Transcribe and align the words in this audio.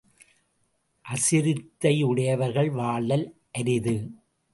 அசிரத்தையுடையவர்கள் 1.05 2.71
வாழ்தல் 2.71 3.25
அரிது! 3.51 3.95